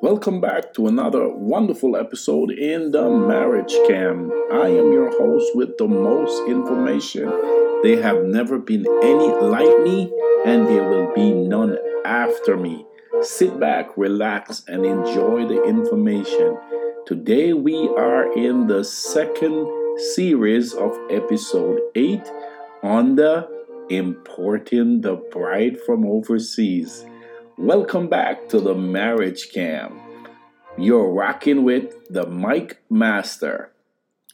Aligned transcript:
Welcome 0.00 0.40
back 0.40 0.74
to 0.74 0.86
another 0.86 1.28
wonderful 1.28 1.96
episode 1.96 2.52
in 2.52 2.92
the 2.92 3.10
Marriage 3.10 3.72
Scam. 3.72 4.30
I 4.52 4.68
am 4.68 4.92
your 4.92 5.10
host 5.10 5.56
with 5.56 5.76
the 5.76 5.88
most 5.88 6.48
information. 6.48 7.24
There 7.82 8.00
have 8.00 8.22
never 8.22 8.60
been 8.60 8.86
any 9.02 9.26
like 9.26 9.82
me, 9.82 10.08
and 10.46 10.68
there 10.68 10.88
will 10.88 11.12
be 11.16 11.32
none 11.32 11.78
after 12.04 12.56
me. 12.56 12.86
Sit 13.22 13.58
back, 13.58 13.88
relax, 13.96 14.62
and 14.68 14.86
enjoy 14.86 15.48
the 15.48 15.64
information. 15.64 16.56
Today, 17.04 17.52
we 17.52 17.88
are 17.88 18.32
in 18.34 18.68
the 18.68 18.84
second 18.84 19.66
series 20.14 20.74
of 20.74 20.96
episode 21.10 21.80
8 21.96 22.22
on 22.84 23.16
the 23.16 23.48
importing 23.90 25.00
the 25.00 25.16
bride 25.32 25.76
from 25.80 26.06
overseas. 26.06 27.04
Welcome 27.58 28.06
back 28.06 28.48
to 28.50 28.60
the 28.60 28.76
Marriage 28.76 29.48
Scam. 29.50 29.98
You're 30.76 31.10
rocking 31.10 31.64
with 31.64 32.06
the 32.08 32.24
Mike 32.24 32.80
Master. 32.88 33.72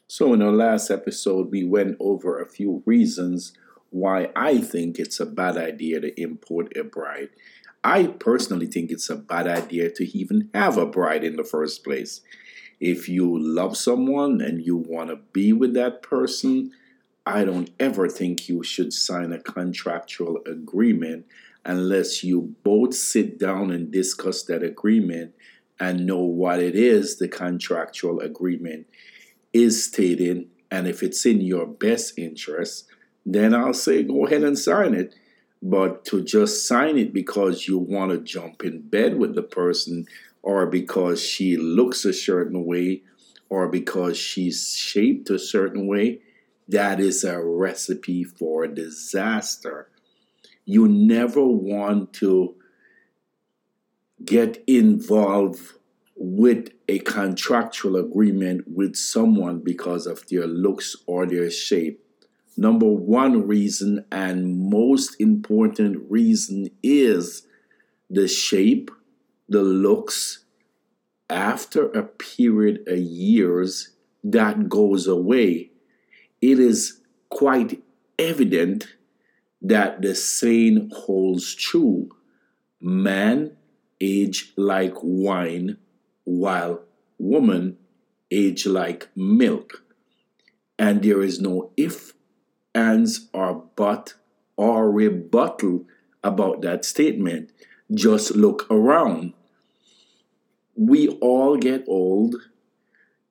So, 0.07 0.35
in 0.35 0.43
our 0.43 0.53
last 0.53 0.91
episode, 0.91 1.51
we 1.51 1.65
went 1.65 1.97
over 2.01 2.39
a 2.39 2.47
few 2.47 2.83
reasons 2.85 3.55
why 3.89 4.29
I 4.37 4.59
think 4.59 4.99
it's 4.99 5.21
a 5.21 5.25
bad 5.25 5.57
idea 5.57 6.03
to 6.03 6.21
import 6.21 6.77
a 6.77 6.85
bride. 6.85 7.31
I 7.83 8.09
personally 8.09 8.67
think 8.67 8.91
it's 8.91 9.09
a 9.09 9.17
bad 9.17 9.49
idea 9.49 9.91
to 9.93 10.05
even 10.15 10.51
have 10.53 10.77
a 10.77 10.85
bride 10.85 11.25
in 11.25 11.37
the 11.37 11.45
first 11.45 11.83
place. 11.83 12.21
If 12.79 13.09
you 13.09 13.39
love 13.39 13.79
someone 13.79 14.43
and 14.43 14.63
you 14.63 14.77
want 14.77 15.09
to 15.09 15.17
be 15.33 15.55
with 15.55 15.73
that 15.73 16.03
person, 16.03 16.73
I 17.25 17.47
don't 17.47 17.71
ever 17.81 18.07
think 18.07 18.51
you 18.51 18.63
should 18.63 18.93
sign 18.93 19.33
a 19.33 19.41
contractual 19.41 20.43
agreement 20.45 21.25
unless 21.65 22.23
you 22.23 22.55
both 22.63 22.95
sit 22.95 23.39
down 23.39 23.71
and 23.71 23.91
discuss 23.91 24.43
that 24.45 24.63
agreement 24.63 25.35
and 25.81 26.07
know 26.07 26.21
what 26.21 26.61
it 26.61 26.75
is 26.75 27.19
the 27.19 27.29
contractual 27.29 28.21
agreement 28.21 28.87
is 29.53 29.85
stating. 29.85 30.49
And 30.71 30.87
if 30.87 31.03
it's 31.03 31.25
in 31.25 31.41
your 31.41 31.67
best 31.67 32.19
interest, 32.19 32.87
then 33.25 33.55
I'll 33.55 33.75
say 33.75 34.03
go 34.03 34.27
ahead 34.27 34.43
and 34.43 34.59
sign 34.59 34.95
it. 34.95 35.15
But 35.63 36.05
to 36.07 36.23
just 36.23 36.69
sign 36.69 36.99
it 36.99 37.15
because 37.15 37.67
you 37.67 37.79
want 37.79 38.11
to 38.11 38.19
jump 38.19 38.63
in 38.65 38.83
bed 38.83 39.17
with 39.17 39.35
the 39.35 39.43
person 39.43 40.07
or 40.43 40.67
because 40.67 41.25
she 41.25 41.57
looks 41.57 42.05
a 42.05 42.13
certain 42.13 42.67
way 42.67 43.03
or 43.49 43.69
because 43.69 44.19
she's 44.19 44.77
shaped 44.77 45.31
a 45.31 45.39
certain 45.39 45.87
way, 45.87 46.21
that 46.69 47.01
is 47.01 47.25
a 47.25 47.43
recipe 47.43 48.25
for 48.25 48.67
disaster. 48.67 49.89
You 50.65 50.89
never 50.89 51.45
want 51.45 52.13
to 52.15 52.55
get 54.25 54.63
involved 54.67 55.75
with 56.17 56.71
a 56.89 57.01
contractual 57.01 57.97
agreement 57.97 58.65
with 58.67 58.97
someone 58.97 59.59
because 59.59 60.07
of 60.07 60.27
their 60.29 60.47
looks 60.47 60.97
or 61.07 61.27
their 61.27 61.51
shape. 61.51 62.01
Number 62.57 62.87
one 62.87 63.47
reason, 63.47 64.05
and 64.13 64.71
most 64.71 65.21
important 65.21 66.09
reason, 66.09 66.71
is 66.83 67.47
the 68.09 68.29
shape, 68.29 68.91
the 69.49 69.63
looks. 69.63 70.45
After 71.29 71.89
a 71.89 72.05
period 72.05 72.87
of 72.87 72.99
years, 72.99 73.91
that 74.23 74.69
goes 74.69 75.07
away. 75.07 75.71
It 76.41 76.59
is 76.61 77.01
quite 77.29 77.83
evident 78.19 78.87
that 79.65 80.03
the 80.03 80.15
saying 80.15 80.91
holds 80.95 81.55
true 81.55 82.11
man 82.81 83.57
age 84.01 84.53
like 84.57 84.95
wine, 85.03 85.79
while 86.25 86.83
woman 87.19 87.79
age 88.31 88.67
like 88.67 89.09
milk. 89.17 89.83
And 90.79 91.03
there 91.03 91.23
is 91.23 91.41
no 91.41 91.71
if, 91.77 92.13
ands, 92.75 93.29
or 93.33 93.65
but, 93.75 94.15
or 94.57 94.91
rebuttal 94.91 95.87
about 96.23 96.61
that 96.63 96.85
statement. 96.85 97.51
Just 97.93 98.35
look 98.35 98.71
around. 98.71 99.33
We 100.77 101.09
all 101.21 101.57
get 101.57 101.85
old. 101.89 102.35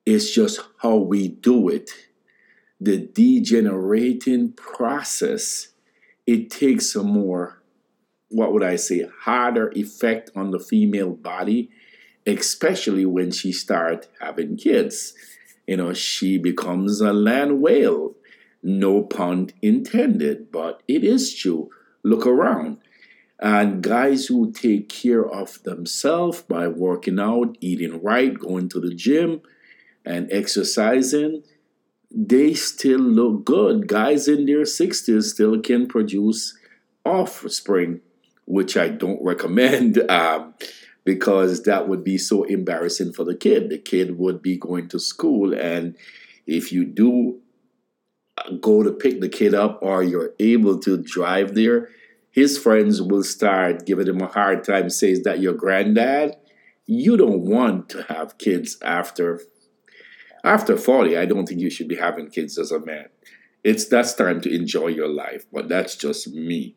It's 0.04 0.34
just 0.34 0.60
how 0.78 0.96
we 0.96 1.28
do 1.28 1.68
it. 1.68 1.90
The 2.80 2.98
degenerating 2.98 4.52
process, 4.52 5.68
it 6.26 6.50
takes 6.50 6.94
a 6.94 7.02
more 7.02 7.62
what 8.34 8.52
would 8.52 8.64
I 8.64 8.76
say, 8.76 9.06
harder 9.20 9.70
effect 9.76 10.30
on 10.34 10.50
the 10.50 10.58
female 10.58 11.12
body, 11.12 11.70
especially 12.26 13.06
when 13.06 13.30
she 13.30 13.52
starts 13.52 14.08
having 14.20 14.56
kids. 14.56 15.14
You 15.68 15.76
know, 15.76 15.92
she 15.94 16.38
becomes 16.38 17.00
a 17.00 17.12
land 17.12 17.60
whale. 17.60 18.14
No 18.62 19.02
pun 19.02 19.50
intended, 19.62 20.50
but 20.50 20.82
it 20.88 21.04
is 21.04 21.32
true. 21.34 21.70
Look 22.02 22.26
around. 22.26 22.78
And 23.38 23.82
guys 23.82 24.26
who 24.26 24.52
take 24.52 24.88
care 24.88 25.24
of 25.24 25.62
themselves 25.62 26.42
by 26.42 26.66
working 26.68 27.20
out, 27.20 27.56
eating 27.60 28.02
right, 28.02 28.36
going 28.36 28.68
to 28.70 28.80
the 28.80 28.94
gym, 28.94 29.42
and 30.04 30.28
exercising, 30.32 31.44
they 32.16 32.54
still 32.54 33.00
look 33.00 33.44
good. 33.44 33.88
Guys 33.88 34.28
in 34.28 34.46
their 34.46 34.62
60s 34.62 35.24
still 35.24 35.60
can 35.60 35.86
produce 35.86 36.56
offspring 37.04 38.00
which 38.46 38.76
I 38.76 38.88
don't 38.88 39.22
recommend 39.22 39.98
um, 40.10 40.54
because 41.04 41.62
that 41.64 41.88
would 41.88 42.04
be 42.04 42.18
so 42.18 42.44
embarrassing 42.44 43.12
for 43.12 43.24
the 43.24 43.34
kid. 43.34 43.70
The 43.70 43.78
kid 43.78 44.18
would 44.18 44.42
be 44.42 44.56
going 44.56 44.88
to 44.88 44.98
school, 44.98 45.54
and 45.54 45.96
if 46.46 46.72
you 46.72 46.84
do 46.84 47.40
uh, 48.38 48.52
go 48.60 48.82
to 48.82 48.92
pick 48.92 49.20
the 49.20 49.28
kid 49.28 49.54
up 49.54 49.78
or 49.82 50.02
you're 50.02 50.34
able 50.38 50.78
to 50.80 50.96
drive 50.98 51.54
there, 51.54 51.88
his 52.30 52.58
friends 52.58 53.00
will 53.00 53.22
start 53.22 53.86
giving 53.86 54.08
him 54.08 54.20
a 54.20 54.26
hard 54.26 54.64
time, 54.64 54.90
says 54.90 55.22
that 55.22 55.40
your 55.40 55.54
granddad. 55.54 56.36
You 56.86 57.16
don't 57.16 57.40
want 57.40 57.88
to 57.90 58.02
have 58.10 58.36
kids 58.36 58.76
after 58.82 59.40
after 60.44 60.76
40. 60.76 61.16
I 61.16 61.26
don't 61.26 61.46
think 61.46 61.60
you 61.60 61.70
should 61.70 61.88
be 61.88 61.96
having 61.96 62.30
kids 62.30 62.58
as 62.58 62.70
a 62.70 62.78
man. 62.78 63.06
It's 63.64 63.86
that's 63.86 64.14
time 64.14 64.40
to 64.42 64.54
enjoy 64.54 64.88
your 64.88 65.08
life, 65.08 65.46
but 65.50 65.68
that's 65.68 65.96
just 65.96 66.28
me 66.28 66.76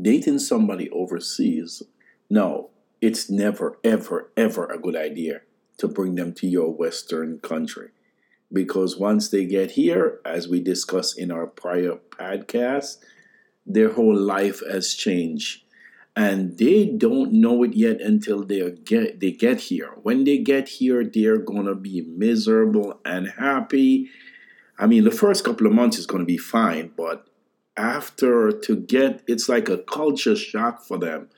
dating 0.00 0.38
somebody 0.38 0.88
overseas, 0.90 1.82
no, 2.28 2.70
it's 3.00 3.30
never, 3.30 3.78
ever, 3.84 4.30
ever 4.36 4.66
a 4.66 4.78
good 4.78 4.96
idea 4.96 5.40
to 5.78 5.88
bring 5.88 6.14
them 6.14 6.32
to 6.34 6.46
your 6.46 6.72
Western 6.72 7.38
country. 7.40 7.88
Because 8.52 8.96
once 8.96 9.28
they 9.28 9.44
get 9.44 9.72
here, 9.72 10.20
as 10.24 10.48
we 10.48 10.60
discussed 10.60 11.18
in 11.18 11.30
our 11.30 11.46
prior 11.46 11.98
podcast, 12.10 12.98
their 13.64 13.92
whole 13.92 14.16
life 14.16 14.60
has 14.70 14.94
changed. 14.94 15.62
And 16.16 16.58
they 16.58 16.86
don't 16.86 17.32
know 17.32 17.62
it 17.62 17.74
yet 17.74 18.00
until 18.00 18.44
they 18.44 18.68
get 18.84 19.20
they 19.20 19.30
get 19.30 19.60
here. 19.60 19.92
When 20.02 20.24
they 20.24 20.38
get 20.38 20.68
here, 20.68 21.04
they're 21.04 21.38
gonna 21.38 21.74
be 21.74 22.02
miserable 22.02 23.00
and 23.04 23.28
happy. 23.38 24.10
I 24.78 24.86
mean, 24.86 25.04
the 25.04 25.10
first 25.10 25.44
couple 25.44 25.66
of 25.66 25.72
months 25.72 25.98
is 25.98 26.06
gonna 26.06 26.24
be 26.24 26.36
fine, 26.36 26.92
but 26.96 27.26
after 27.76 28.52
to 28.52 28.76
get 28.76 29.22
it's 29.26 29.48
like 29.48 29.68
a 29.68 29.78
culture 29.78 30.36
shock 30.36 30.82
for 30.84 30.98
them 30.98 31.28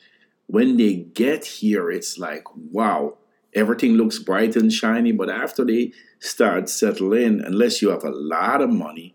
when 0.47 0.77
they 0.77 0.94
get 0.94 1.44
here 1.44 1.91
it's 1.91 2.19
like 2.19 2.44
wow 2.72 3.16
everything 3.55 3.93
looks 3.93 4.19
bright 4.19 4.56
and 4.56 4.72
shiny 4.72 5.12
but 5.12 5.31
after 5.31 5.65
they 5.65 5.93
start 6.19 6.69
settling 6.69 7.41
unless 7.44 7.81
you 7.81 7.91
have 7.91 8.05
a 8.05 8.11
lot 8.11 8.61
of 8.61 8.71
money 8.71 9.15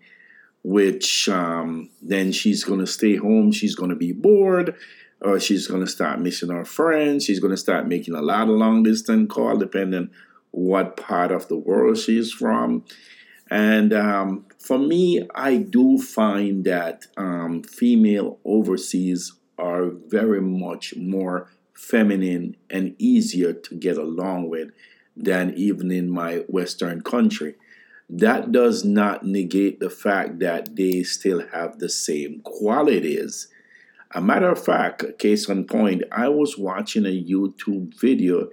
which 0.63 1.29
um, 1.29 1.90
then 2.01 2.31
she's 2.31 2.63
to 2.79 2.88
stay 2.88 3.16
home 3.16 3.51
she's 3.51 3.75
to 3.90 3.96
be 3.96 4.12
bored 4.12 4.75
or 5.22 5.39
she's 5.39 5.67
going 5.67 5.81
to 5.81 5.91
start 5.91 6.19
missing 6.19 6.50
her 6.50 6.66
friends 6.66 7.25
she's 7.25 7.39
going 7.39 7.51
to 7.51 7.57
start 7.57 7.88
making 7.88 8.16
a 8.16 8.22
lot 8.22 8.44
of 8.44 8.55
long 8.55 8.83
distance 8.83 9.31
call 9.31 9.57
depending 9.57 10.09
what 10.52 10.97
part 10.97 11.31
of 11.31 11.47
the 11.47 11.58
world 11.58 11.97
she's 11.97 12.31
from 12.31 12.84
and 13.49 13.93
um, 13.93 14.46
for 14.59 14.78
me, 14.78 15.28
I 15.34 15.58
do 15.58 15.97
find 15.97 16.66
that 16.66 17.05
um, 17.16 17.64
female 17.64 18.40
overseas 18.43 19.34
are 19.58 19.85
very 19.85 20.41
much 20.41 20.96
more 20.96 21.49
feminine 21.73 22.58
and 22.70 22.96
easier 22.99 23.53
to 23.53 23.75
get 23.75 23.97
along 23.97 24.49
with 24.49 24.72
than 25.16 25.53
even 25.55 25.91
in 25.91 26.09
my 26.09 26.37
Western 26.47 27.02
country. 27.02 27.55
That 28.09 28.52
does 28.52 28.84
not 28.84 29.25
negate 29.25 29.79
the 29.79 29.90
fact 29.90 30.40
that 30.40 30.75
they 30.75 31.03
still 31.03 31.47
have 31.49 31.79
the 31.79 31.90
same 31.90 32.41
qualities. 32.41 33.47
A 34.12 34.22
matter 34.22 34.50
of 34.50 34.64
fact, 34.64 35.20
case 35.20 35.50
in 35.50 35.66
point, 35.66 36.04
I 36.12 36.30
was 36.30 36.58
watching 36.58 37.06
a 37.06 37.09
YouTube 37.09 38.00
video. 38.00 38.50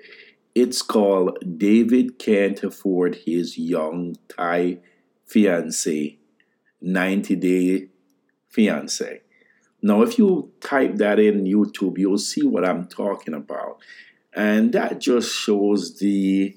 It's 0.54 0.82
called 0.82 1.38
David 1.58 2.18
Can't 2.18 2.62
Afford 2.62 3.16
His 3.26 3.56
Young 3.56 4.16
Thai 4.28 4.78
fiance, 5.26 6.18
90 6.80 7.36
day 7.36 7.88
fiance. 8.48 9.20
Now, 9.80 10.02
if 10.02 10.18
you 10.18 10.50
type 10.60 10.96
that 10.96 11.18
in 11.18 11.44
YouTube, 11.44 11.98
you'll 11.98 12.18
see 12.18 12.44
what 12.46 12.64
I'm 12.64 12.86
talking 12.86 13.34
about. 13.34 13.78
And 14.32 14.72
that 14.72 15.00
just 15.00 15.32
shows 15.32 15.98
the 15.98 16.56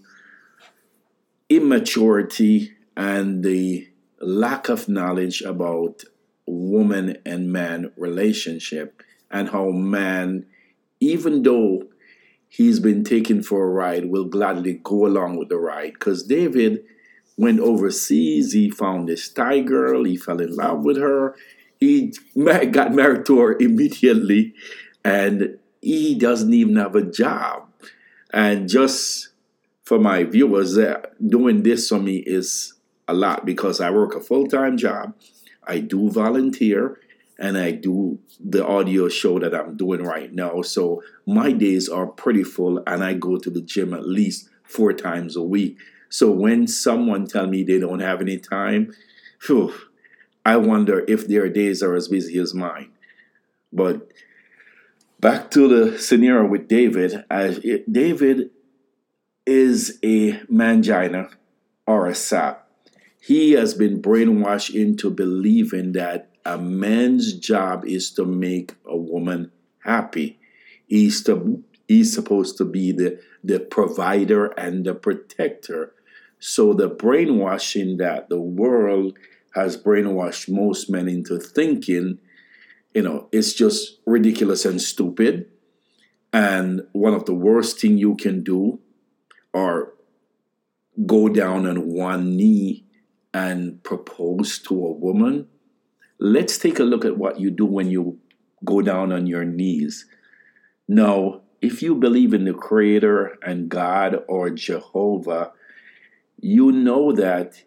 immaturity 1.50 2.72
and 2.96 3.44
the 3.44 3.90
lack 4.20 4.70
of 4.70 4.90
knowledge 4.90 5.42
about 5.42 6.04
woman 6.48 7.18
and 7.26 7.52
man 7.52 7.92
relationship 7.98 9.04
and 9.30 9.50
how 9.50 9.70
man 9.70 10.46
even 11.00 11.44
though 11.44 11.84
he's 12.48 12.80
been 12.80 13.04
taken 13.04 13.44
for 13.44 13.64
a 13.64 13.70
ride 13.70 14.06
will 14.06 14.26
gladly 14.26 14.80
go 14.84 15.06
along 15.06 15.38
with 15.38 15.50
the 15.50 15.58
ride. 15.58 15.94
Because 15.94 16.24
david 16.24 16.84
went 17.38 17.60
overseas 17.60 18.54
he 18.54 18.70
found 18.70 19.08
this 19.08 19.30
thai 19.30 19.60
girl 19.60 20.04
he 20.04 20.16
fell 20.16 20.42
in 20.42 20.56
love 20.56 20.84
with 20.84 20.98
her 20.98 21.36
he 21.80 22.12
got 22.36 22.94
married 22.94 23.26
to 23.26 23.40
her 23.40 23.58
immediately 23.60 24.54
and 25.04 25.58
he 25.82 26.16
doesn't 26.16 26.54
even 26.54 26.76
have 26.76 26.96
a 26.96 27.04
job. 27.04 27.70
And 28.34 28.68
just 28.68 29.30
for 29.86 29.98
my 29.98 30.26
viewers 30.26 30.78
uh, 30.78 31.02
doing 31.26 31.64
this 31.64 31.88
for 31.88 32.00
me 32.00 32.18
is 32.18 32.74
a 33.08 33.14
lot 33.14 33.46
because 33.46 33.80
i 33.80 33.90
work 33.90 34.14
a 34.16 34.20
full-time 34.20 34.76
job 34.76 35.14
I 35.68 35.80
do 35.80 36.10
volunteer 36.10 37.00
and 37.40 37.58
I 37.58 37.72
do 37.72 38.20
the 38.40 38.66
audio 38.66 39.10
show 39.10 39.40
that 39.40 39.54
I'm 39.54 39.78
doing 39.78 40.04
right 40.04 40.34
now. 40.34 40.62
So 40.62 41.04
my 41.26 41.52
days 41.52 41.88
are 41.88 42.08
pretty 42.08 42.44
full 42.44 42.82
and 42.88 43.04
I 43.04 43.14
go 43.14 43.38
to 43.38 43.50
the 43.50 43.62
gym 43.62 43.94
at 43.94 44.08
least 44.08 44.50
four 44.64 44.94
times 44.94 45.36
a 45.36 45.44
week. 45.44 45.78
So 46.10 46.32
when 46.32 46.68
someone 46.68 47.28
tell 47.28 47.48
me 47.48 47.64
they 47.64 47.80
don't 47.80 48.00
have 48.00 48.22
any 48.22 48.38
time, 48.38 48.94
whew, 49.46 49.74
I 50.46 50.58
wonder 50.58 51.04
if 51.08 51.28
their 51.28 51.50
days 51.50 51.84
are 51.84 51.96
as 51.96 52.08
busy 52.08 52.40
as 52.40 52.54
mine. 52.54 52.92
But 53.72 54.08
back 55.20 55.52
to 55.52 55.68
the 55.68 56.00
scenario 56.00 56.48
with 56.48 56.68
David, 56.68 57.26
David 57.92 58.52
is 59.46 60.00
a 60.04 60.34
mangina 60.52 61.32
or 61.86 62.08
a 62.08 62.16
sap 62.16 62.67
he 63.28 63.52
has 63.52 63.74
been 63.74 64.02
brainwashed 64.02 64.74
into 64.74 65.10
believing 65.10 65.92
that 65.92 66.30
a 66.46 66.58
man's 66.58 67.34
job 67.34 67.84
is 67.86 68.10
to 68.12 68.24
make 68.24 68.76
a 68.86 68.96
woman 68.96 69.52
happy. 69.80 70.40
He's 70.86 71.22
to 71.26 71.62
he's 71.90 72.14
supposed 72.14 72.58
to 72.60 72.64
be 72.64 72.94
the 72.94 73.20
the 73.44 73.60
provider 73.60 74.46
and 74.58 74.86
the 74.86 74.96
protector. 74.96 75.92
So 76.40 76.72
the 76.72 76.88
brainwashing 76.88 77.98
that 77.98 78.30
the 78.30 78.40
world 78.40 79.18
has 79.56 79.76
brainwashed 79.76 80.48
most 80.48 80.90
men 80.90 81.10
into 81.10 81.38
thinking, 81.38 82.20
you 82.94 83.02
know, 83.02 83.28
it's 83.34 83.52
just 83.52 84.00
ridiculous 84.06 84.64
and 84.64 84.82
stupid. 84.82 85.48
And 86.32 86.88
one 86.94 87.14
of 87.14 87.26
the 87.26 87.34
worst 87.34 87.82
thing 87.82 87.98
you 87.98 88.16
can 88.16 88.42
do 88.42 88.80
or 89.54 89.96
go 91.06 91.28
down 91.28 91.68
on 91.68 91.92
one 91.92 92.38
knee 92.38 92.87
and 93.38 93.84
propose 93.84 94.58
to 94.58 94.74
a 94.74 94.92
woman, 94.92 95.48
let's 96.18 96.58
take 96.58 96.80
a 96.80 96.84
look 96.84 97.06
at 97.06 97.18
what 97.18 97.40
you 97.40 97.52
do 97.52 97.66
when 97.66 97.92
you 97.92 98.18
go 98.66 98.82
down 98.82 99.12
on 99.12 99.28
your 99.28 99.46
knees. 99.46 100.08
Now, 100.88 101.42
if 101.62 101.84
you 101.84 101.94
believe 101.94 102.34
in 102.34 102.46
the 102.46 102.54
Creator 102.54 103.38
and 103.44 103.70
God 103.70 104.24
or 104.28 104.50
Jehovah, 104.50 105.52
you 106.40 106.72
know 106.72 107.12
that 107.12 107.64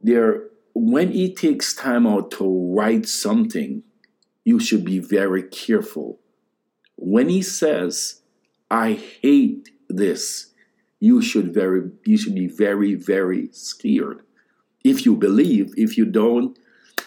there 0.00 0.44
when 0.74 1.10
he 1.10 1.34
takes 1.34 1.74
time 1.74 2.06
out 2.06 2.30
to 2.32 2.74
write 2.76 3.08
something, 3.08 3.82
you 4.44 4.60
should 4.60 4.84
be 4.84 5.00
very 5.00 5.42
careful. 5.42 6.20
When 6.94 7.28
he 7.28 7.42
says, 7.42 8.22
I 8.70 8.92
hate 8.92 9.70
this, 9.88 10.52
you 11.00 11.20
should 11.22 11.52
very 11.52 11.90
you 12.04 12.16
should 12.16 12.36
be 12.36 12.46
very, 12.46 12.94
very 12.94 13.48
scared 13.50 14.25
if 14.86 15.04
you 15.04 15.16
believe. 15.16 15.74
If 15.76 15.98
you 15.98 16.04
don't, 16.06 16.56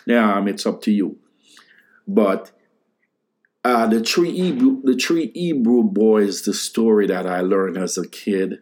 yeah, 0.06 0.44
it's 0.46 0.66
up 0.66 0.82
to 0.84 0.92
you. 0.92 1.18
But 2.08 2.52
uh, 3.64 3.88
the 3.88 4.04
three 4.04 4.32
Hebrew, 4.32 4.82
the 4.84 4.96
three 4.96 5.32
Hebrew 5.34 5.84
boys, 5.84 6.42
the 6.42 6.54
story 6.54 7.08
that 7.08 7.26
I 7.26 7.42
learned 7.42 7.78
as 7.78 7.98
a 7.98 8.08
kid, 8.08 8.60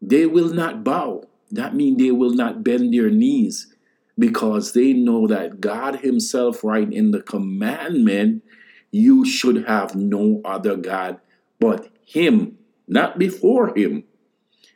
they 0.00 0.26
will 0.26 0.52
not 0.52 0.84
bow. 0.84 1.24
That 1.50 1.74
means 1.74 1.98
they 1.98 2.10
will 2.10 2.34
not 2.34 2.64
bend 2.64 2.92
their 2.92 3.10
knees 3.10 3.74
because 4.18 4.72
they 4.72 4.92
know 4.92 5.26
that 5.26 5.60
God 5.60 6.00
Himself, 6.00 6.64
right 6.64 6.90
in 6.90 7.10
the 7.10 7.22
commandment, 7.22 8.42
you 8.90 9.24
should 9.24 9.66
have 9.66 9.94
no 9.94 10.40
other 10.44 10.76
God 10.76 11.20
but 11.58 11.90
Him, 12.06 12.58
not 12.86 13.18
before 13.18 13.76
Him. 13.76 14.04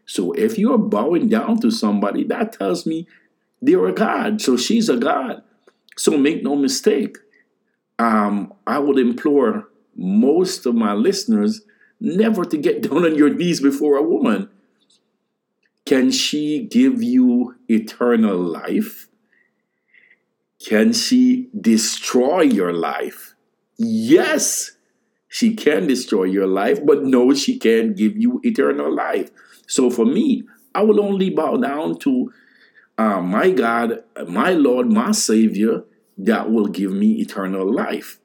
So 0.06 0.32
if 0.32 0.58
you 0.58 0.73
are 0.73 0.79
bowing 0.79 1.29
down 1.29 1.61
to 1.61 1.70
somebody, 1.70 2.25
that 2.25 2.52
tells 2.52 2.87
me 2.87 3.06
they're 3.60 3.87
a 3.87 3.93
God. 3.93 4.40
So 4.40 4.56
she's 4.56 4.88
a 4.88 4.96
God. 4.96 5.43
So 5.96 6.16
make 6.16 6.43
no 6.43 6.55
mistake. 6.55 7.16
Um, 7.99 8.55
I 8.66 8.78
would 8.78 8.99
implore 8.99 9.69
most 9.96 10.66
of 10.66 10.75
my 10.75 10.93
listeners 10.94 11.62
never 12.00 12.44
to 12.44 12.56
get 12.56 12.82
down 12.88 13.05
on 13.05 13.16
your 13.16 13.31
knees 13.31 13.60
before 13.60 13.96
a 13.96 14.02
woman. 14.02 14.50
Can 15.84 16.10
she 16.10 16.60
give 16.70 17.02
you 17.02 17.56
eternal 17.69 18.38
life? 18.38 19.08
Can 20.64 20.93
she 20.93 21.49
destroy 21.58 22.43
your 22.43 22.72
life? 22.72 23.34
Yes, 23.78 24.72
she 25.28 25.54
can 25.54 25.87
destroy 25.87 26.25
your 26.25 26.46
life, 26.46 26.84
but 26.84 27.04
no, 27.04 27.32
she 27.32 27.58
can't 27.58 27.96
give 27.96 28.16
you 28.16 28.40
eternal 28.43 28.94
life. 28.94 29.31
So 29.66 29.88
for 29.88 30.04
me, 30.04 30.43
I 30.75 30.82
will 30.82 31.00
only 31.00 31.31
bow 31.31 31.56
down 31.56 31.99
to 32.00 32.32
uh, 32.99 33.21
my 33.21 33.50
God, 33.50 34.03
my 34.27 34.50
Lord, 34.50 34.93
my 34.93 35.12
Savior, 35.12 35.85
that 36.19 36.50
will 36.50 36.67
give 36.67 36.93
me 36.93 37.12
eternal 37.21 37.73
life. 37.73 38.19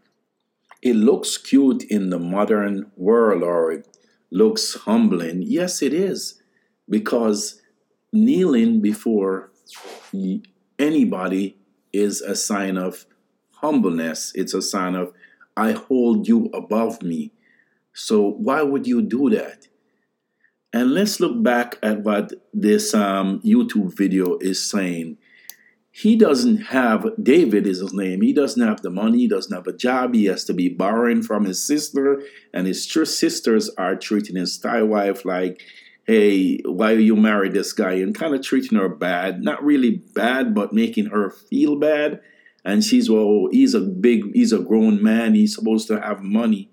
It 0.82 0.96
looks 0.96 1.38
cute 1.38 1.84
in 1.84 2.10
the 2.10 2.20
modern 2.20 2.92
world 2.98 3.44
or 3.44 3.72
it 3.72 3.88
looks 4.32 4.74
humbling. 4.74 5.44
Yes, 5.44 5.82
it 5.82 5.94
is. 5.94 6.42
Because 6.90 7.62
kneeling 8.12 8.82
before 8.82 9.52
anybody 10.78 11.58
is 11.94 12.22
a 12.22 12.36
sign 12.36 12.78
of 12.78 13.06
humbleness. 13.52 14.32
It's 14.36 14.54
a 14.54 14.62
sign 14.62 14.96
of, 14.96 15.14
I 15.56 15.72
hold 15.72 16.28
you 16.28 16.50
above 16.54 17.02
me. 17.02 17.32
So 17.94 18.28
why 18.28 18.64
would 18.64 18.88
you 18.88 19.02
do 19.02 19.30
that? 19.30 19.68
And 20.74 20.92
let's 20.92 21.20
look 21.20 21.44
back 21.44 21.78
at 21.84 22.02
what 22.02 22.34
this 22.52 22.96
um, 22.96 23.40
YouTube 23.42 23.96
video 23.96 24.40
is 24.40 24.68
saying. 24.68 25.18
He 25.92 26.16
doesn't 26.16 26.58
have, 26.58 27.08
David 27.22 27.68
is 27.68 27.80
his 27.80 27.94
name, 27.94 28.22
he 28.22 28.34
doesn't 28.34 28.68
have 28.68 28.82
the 28.82 28.90
money, 28.90 29.20
he 29.20 29.28
doesn't 29.28 29.56
have 29.56 29.68
a 29.68 29.78
job, 29.78 30.16
he 30.16 30.26
has 30.26 30.44
to 30.46 30.54
be 30.54 30.68
borrowing 30.68 31.22
from 31.22 31.46
his 31.46 31.62
sister, 31.62 32.24
and 32.52 32.66
his 32.66 32.92
sisters 32.92 33.70
are 33.78 33.96
treating 33.96 34.36
his 34.36 34.58
Thai 34.58 34.82
wife 34.82 35.24
like, 35.24 35.62
hey, 36.08 36.58
why 36.66 36.94
you 36.94 37.16
marry 37.16 37.50
this 37.50 37.74
guy? 37.74 37.94
And 37.94 38.16
kind 38.16 38.34
of 38.34 38.42
treating 38.42 38.78
her 38.78 38.90
bad. 38.90 39.44
Not 39.44 39.64
really 39.64 40.02
bad, 40.16 40.56
but 40.56 40.74
making 40.74 41.06
her 41.08 41.30
feel 41.30 41.78
bad. 41.78 42.20
And 42.66 42.84
she's, 42.84 43.10
well, 43.10 43.48
he's 43.52 43.74
a 43.74 43.82
big, 43.82 44.34
he's 44.34 44.52
a 44.52 44.60
grown 44.60 45.04
man, 45.04 45.36
he's 45.36 45.54
supposed 45.54 45.88
to 45.90 46.02
have 46.02 46.22
money. 46.22 46.72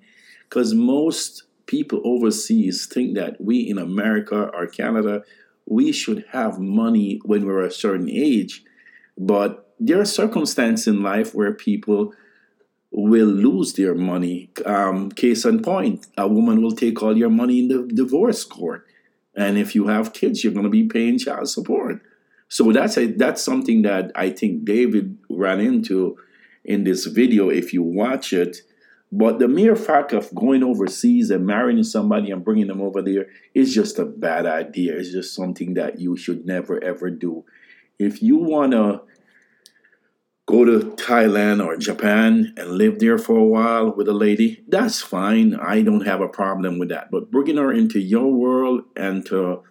Because 0.49 0.73
most 0.73 1.45
people 1.71 2.03
overseas 2.05 2.87
think 2.87 3.15
that 3.15 3.41
we 3.41 3.61
in 3.61 3.79
America 3.79 4.51
or 4.53 4.67
Canada, 4.67 5.23
we 5.67 5.93
should 5.93 6.25
have 6.33 6.59
money 6.59 7.21
when 7.25 7.47
we're 7.47 7.65
a 7.65 7.71
certain 7.71 8.11
age. 8.11 8.65
But 9.17 9.73
there 9.79 10.01
are 10.01 10.05
circumstances 10.05 10.89
in 10.89 11.01
life 11.01 11.33
where 11.33 11.55
people 11.55 12.13
will 12.91 13.29
lose 13.29 13.75
their 13.75 13.95
money. 13.95 14.51
Um, 14.67 15.13
case 15.13 15.45
in 15.45 15.63
point, 15.63 16.09
a 16.19 16.27
woman 16.27 16.61
will 16.61 16.75
take 16.75 17.01
all 17.05 17.17
your 17.17 17.31
money 17.31 17.61
in 17.61 17.69
the 17.69 17.89
divorce 18.03 18.43
court. 18.43 18.85
And 19.37 19.57
if 19.57 19.77
you 19.77 19.87
have 19.87 20.13
kids, 20.13 20.43
you're 20.43 20.53
going 20.53 20.65
to 20.65 20.71
be 20.71 20.89
paying 20.89 21.19
child 21.19 21.49
support. 21.49 22.03
So 22.49 22.73
that's 22.73 22.99
a, 22.99 23.07
that's 23.07 23.41
something 23.41 23.83
that 23.83 24.11
I 24.17 24.31
think 24.31 24.65
David 24.65 25.17
ran 25.31 25.61
into 25.61 26.19
in 26.65 26.83
this 26.83 27.07
video. 27.07 27.49
If 27.49 27.73
you 27.73 27.85
watch 27.85 28.33
it, 28.33 28.57
but 29.13 29.41
the 29.41 29.49
mere 29.49 29.75
fact 29.75 30.13
of 30.13 30.33
going 30.35 30.63
overseas 30.63 31.31
and 31.31 31.45
marrying 31.45 31.83
somebody 31.83 32.31
and 32.31 32.45
bringing 32.45 32.69
them 32.69 32.81
over 32.81 33.03
there 33.03 33.27
is 33.55 33.75
just 33.75 33.99
a 33.99 34.05
bad 34.05 34.47
idea. 34.47 34.97
It's 34.97 35.11
just 35.11 35.35
something 35.35 35.75
that 35.75 36.01
you 36.01 36.17
should 36.17 36.47
never 36.47 36.83
ever 36.83 37.11
do. 37.11 37.45
If 37.99 38.23
you 38.23 38.37
want 38.37 38.73
to 38.73 39.03
go 40.47 40.65
to 40.65 40.91
Thailand 40.97 41.65
or 41.65 41.77
Japan 41.77 42.55
and 42.57 42.73
live 42.73 42.99
there 42.99 43.19
for 43.19 43.37
a 43.37 43.45
while 43.45 43.93
with 43.93 44.09
a 44.09 44.13
lady, 44.13 44.65
that's 44.69 45.01
fine. 45.01 45.55
I 45.55 45.83
don't 45.83 46.07
have 46.07 46.21
a 46.21 46.29
problem 46.29 46.79
with 46.79 46.89
that. 46.91 47.11
But 47.11 47.31
bringing 47.31 47.57
her 47.57 47.73
into 47.73 48.01
your 48.01 48.33
world 48.33 48.83
and 48.97 49.27
to 49.27 49.63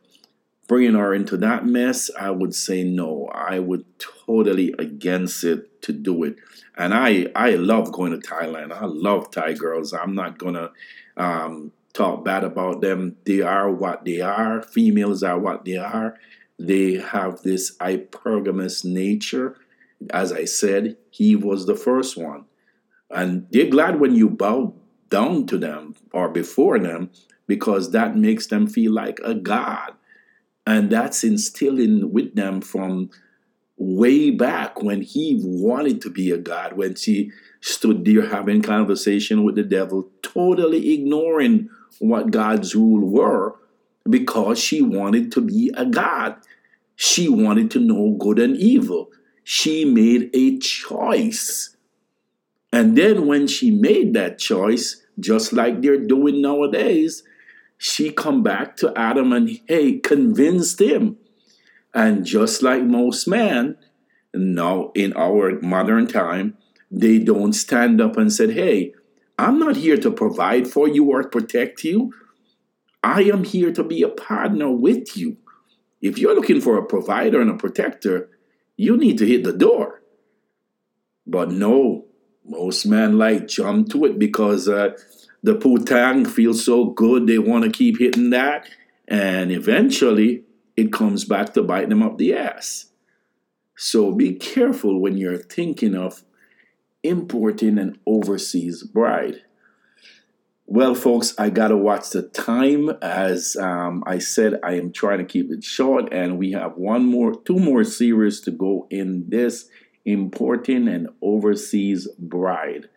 bringing 0.68 0.96
her 0.96 1.14
into 1.14 1.38
that 1.38 1.66
mess, 1.66 2.12
I 2.20 2.32
would 2.32 2.54
say 2.54 2.84
no. 2.84 3.30
I 3.34 3.60
would 3.60 3.86
totally 4.00 4.74
against 4.78 5.44
it 5.44 5.69
to 5.82 5.94
do 5.94 6.24
it. 6.24 6.36
And 6.78 6.94
I 6.94 7.28
I 7.36 7.52
love 7.52 7.92
going 7.92 8.12
to 8.12 8.28
Thailand. 8.28 8.72
I 8.72 8.86
love 8.86 9.32
Thai 9.32 9.54
girls. 9.54 9.94
I'm 9.94 10.16
not 10.16 10.38
gonna 10.38 10.72
um, 11.18 11.72
talk 11.94 12.24
bad 12.24 12.44
about 12.44 12.82
them. 12.82 13.18
They 13.26 13.42
are 13.42 13.72
what 13.72 14.06
they 14.06 14.22
are. 14.22 14.62
Females 14.62 15.24
are 15.24 15.40
what 15.40 15.66
they 15.66 15.78
are. 15.78 16.18
They 16.58 16.96
have 16.96 17.42
this 17.42 17.76
hypergamous 17.78 18.84
nature. 18.84 19.58
As 20.12 20.32
I 20.32 20.46
said, 20.46 20.98
Eve 21.18 21.44
was 21.44 21.66
the 21.66 21.76
first 21.76 22.18
one. 22.18 22.46
And 23.10 23.48
they're 23.52 23.70
glad 23.70 24.00
when 24.00 24.14
you 24.14 24.30
bow 24.30 24.74
down 25.10 25.48
to 25.48 25.58
them 25.58 25.96
or 26.14 26.30
before 26.30 26.80
them 26.80 27.10
because 27.48 27.92
that 27.92 28.16
makes 28.16 28.48
them 28.48 28.68
feel 28.68 28.92
like 28.92 29.20
a 29.24 29.34
god. 29.34 29.94
And 30.68 30.92
that's 30.92 31.24
instilling 31.24 32.14
with 32.14 32.36
them 32.36 32.62
from 32.62 33.10
way 33.80 34.30
back 34.30 34.84
when 34.84 35.08
Eve 35.14 35.44
wanted 35.44 36.02
to 36.02 36.10
be 36.10 36.32
a 36.32 36.38
god, 36.38 36.74
when 36.74 36.96
she 36.96 37.32
stood 37.62 38.06
there 38.06 38.28
having 38.28 38.62
conversation 38.62 39.44
with 39.44 39.56
the 39.56 39.64
devil, 39.64 40.10
totally 40.22 40.94
ignoring 40.94 41.70
what 42.00 42.30
God's 42.30 42.76
rule 42.76 43.10
were 43.10 43.56
because 44.08 44.60
she 44.60 44.82
wanted 44.82 45.32
to 45.32 45.42
be 45.42 45.72
a 45.76 45.86
god. 45.86 46.36
She 46.96 47.30
wanted 47.30 47.72
to 47.72 47.80
know 47.80 48.16
good 48.20 48.40
and 48.40 48.58
evil. 48.58 49.10
She 49.44 49.86
made 49.86 50.30
a 50.34 50.58
choice. 50.60 51.76
And 52.72 52.98
then 52.98 53.26
when 53.26 53.48
she 53.48 53.72
made 53.72 54.14
that 54.14 54.38
choice, 54.38 55.02
just 55.20 55.54
like 55.54 55.82
they're 55.82 55.98
doing 55.98 56.42
nowadays, 56.42 57.24
she 57.78 58.12
come 58.12 58.44
back 58.44 58.76
to 58.78 58.94
Adam 58.98 59.32
and 59.32 59.50
hey, 59.68 60.00
convinced 60.00 60.82
him. 60.82 61.18
And 61.94 62.26
just 62.26 62.62
like 62.62 62.84
most 62.84 63.28
men, 63.28 63.78
now 64.34 64.92
in 64.96 65.14
our 65.14 65.60
modern 65.62 66.08
time, 66.08 66.58
they 66.92 67.20
don't 67.20 67.54
stand 67.54 68.02
up 68.02 68.18
and 68.18 68.32
said, 68.32 68.52
hey, 68.52 68.94
I'm 69.38 69.58
not 69.58 69.78
here 69.78 69.98
to 69.98 70.12
provide 70.12 70.68
for 70.68 70.88
you 70.88 71.06
or 71.06 71.24
protect 71.24 71.84
you. 71.84 72.14
I 73.04 73.24
am 73.24 73.44
here 73.44 73.72
to 73.72 73.84
be 73.84 74.04
a 74.04 74.10
partner 74.10 74.70
with 74.70 75.16
you. 75.16 75.38
If 76.02 76.18
you're 76.18 76.36
looking 76.36 76.62
for 76.62 76.78
a 76.78 76.86
provider 76.86 77.42
and 77.42 77.50
a 77.50 77.56
protector, 77.56 78.30
you 78.76 78.98
need 78.98 79.18
to 79.20 79.26
hit 79.26 79.44
the 79.44 79.54
door. 79.54 80.02
But 81.26 81.52
no, 81.52 82.06
most 82.46 82.86
men 82.86 83.18
like 83.18 83.48
jump 83.48 83.90
to 83.92 84.06
it 84.06 84.20
because 84.20 84.68
uh, 84.68 84.98
the 85.44 85.56
putang 85.56 86.28
feels 86.28 86.66
so 86.66 86.86
good 86.86 87.28
they 87.28 87.40
want 87.40 87.64
to 87.64 87.70
keep 87.70 88.00
hitting 88.00 88.32
that, 88.32 88.68
and 89.08 89.52
eventually 89.52 90.44
it 90.80 90.94
comes 90.94 91.26
back 91.26 91.54
to 91.54 91.62
bite 91.62 91.90
them 91.90 92.02
up 92.02 92.18
the 92.18 92.34
ass. 92.34 92.86
So 93.76 94.14
be 94.14 94.34
careful 94.34 95.02
when 95.02 95.18
you're 95.18 95.38
thinking 95.38 95.94
of 95.94 96.24
importing 97.04 97.78
an 97.78 98.00
overseas 98.06 98.84
bride. 98.84 99.42
Well, 100.66 100.96
folks, 100.96 101.34
I 101.38 101.50
gotta 101.50 101.76
watch 101.76 102.12
the 102.12 102.22
time. 102.22 102.92
As 103.02 103.58
um, 103.58 104.04
I 104.06 104.20
said, 104.20 104.60
I 104.64 104.76
am 104.76 104.94
trying 104.94 105.18
to 105.18 105.26
keep 105.26 105.52
it 105.52 105.66
short, 105.66 106.14
and 106.14 106.38
we 106.38 106.52
have 106.54 106.78
one 106.78 107.06
more, 107.06 107.36
two 107.42 107.60
more 107.60 107.84
series 107.84 108.40
to 108.42 108.52
go 108.52 108.88
in 108.90 109.30
this 109.30 109.68
importing 110.06 110.88
an 110.88 111.10
overseas 111.22 112.08
bride. 112.18 112.88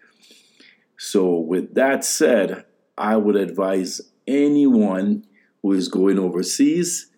So, 0.98 1.36
with 1.36 1.74
that 1.74 2.04
said, 2.04 2.64
I 2.96 3.16
would 3.16 3.36
advise 3.36 4.00
anyone 4.28 5.24
who 5.62 5.72
is 5.72 5.88
going 5.88 6.18
overseas, 6.18 7.11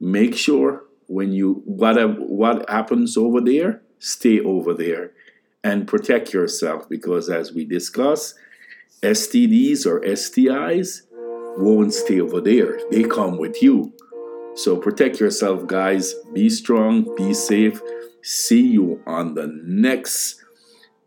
make 0.00 0.36
sure 0.36 0.84
when 1.06 1.32
you 1.32 1.62
whatever 1.64 2.12
what 2.14 2.68
happens 2.68 3.16
over 3.16 3.40
there, 3.40 3.82
stay 3.98 4.40
over 4.40 4.74
there 4.74 5.12
and 5.64 5.88
protect 5.88 6.32
yourself 6.32 6.88
because 6.88 7.28
as 7.28 7.52
we 7.52 7.64
discuss, 7.64 8.34
STDs 9.02 9.86
or 9.86 10.00
STIs 10.00 11.02
won't 11.56 11.92
stay 11.92 12.20
over 12.20 12.40
there. 12.40 12.78
They 12.90 13.04
come 13.04 13.38
with 13.38 13.62
you. 13.62 13.92
So 14.54 14.76
protect 14.76 15.20
yourself, 15.20 15.66
guys. 15.66 16.14
Be 16.32 16.50
strong, 16.50 17.14
be 17.16 17.32
safe. 17.34 17.80
See 18.22 18.66
you 18.66 19.00
on 19.06 19.34
the 19.34 19.46
next 19.64 20.42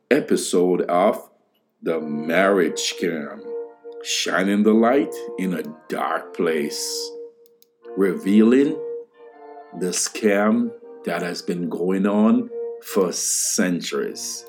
episode 0.10 0.82
of 0.84 1.30
The 1.82 2.00
Marriage 2.00 2.80
Scam. 2.80 3.42
Shining 4.04 4.64
the 4.64 4.74
light 4.74 5.14
in 5.38 5.54
a 5.54 5.64
dark 5.88 6.36
place, 6.36 7.12
revealing 7.98 8.78
the 9.80 9.88
scam 9.88 10.72
that 11.06 11.22
has 11.22 11.42
been 11.42 11.70
going 11.70 12.06
on 12.06 12.50
for 12.84 13.12
centuries. 13.12 14.46